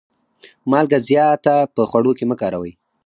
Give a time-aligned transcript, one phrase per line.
[0.69, 2.71] مالګه زیاته په خوړو کي مه کاروئ.